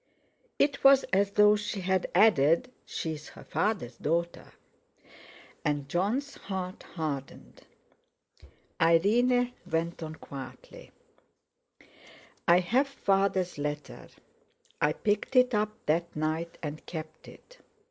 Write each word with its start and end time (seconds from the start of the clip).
It 0.57 0.83
was 0.83 1.03
as 1.13 1.29
though 1.33 1.55
she 1.55 1.81
had 1.81 2.09
added: 2.15 2.71
"She 2.87 3.11
is 3.13 3.29
her 3.29 3.43
father's 3.43 3.97
daughter!" 3.99 4.51
And 5.63 5.87
Jon's 5.87 6.33
heart 6.37 6.81
hardened. 6.81 7.61
Irene 8.81 9.53
went 9.69 10.01
on 10.01 10.15
quietly: 10.15 10.89
"I 12.47 12.61
have 12.61 12.87
Father's 12.87 13.59
letter. 13.59 14.07
I 14.81 14.93
picked 14.93 15.35
it 15.35 15.53
up 15.53 15.77
that 15.85 16.15
night 16.15 16.57
and 16.63 16.83
kept 16.87 17.27
it. 17.27 17.59